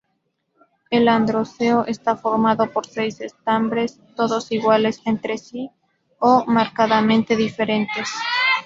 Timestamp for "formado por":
2.15-2.87